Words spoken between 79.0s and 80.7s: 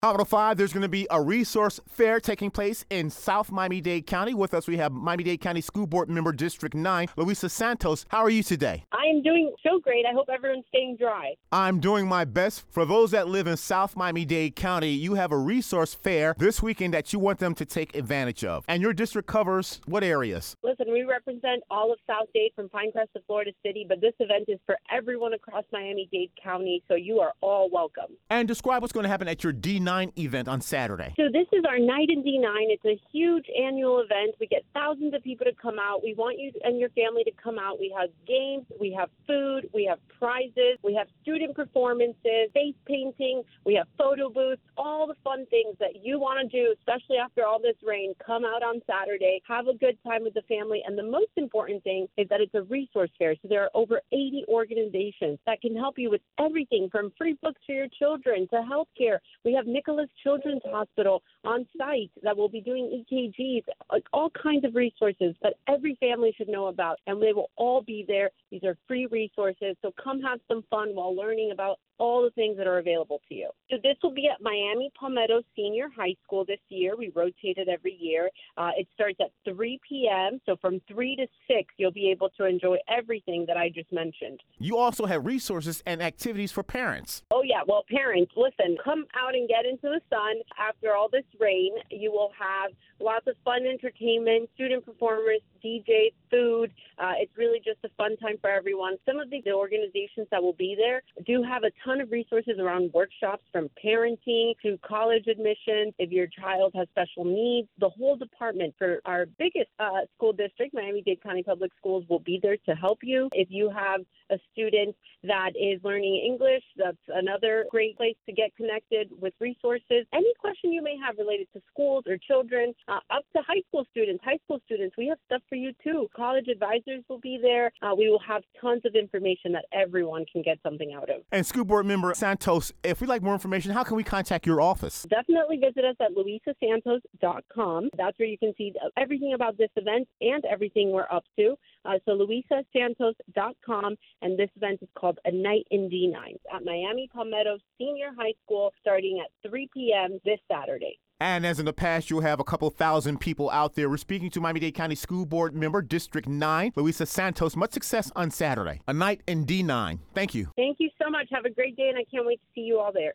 at 3 p.m. So